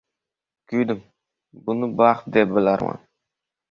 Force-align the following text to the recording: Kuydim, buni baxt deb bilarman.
Kuydim, 0.69 1.03
buni 1.69 1.93
baxt 1.99 2.25
deb 2.33 2.49
bilarman. 2.59 3.09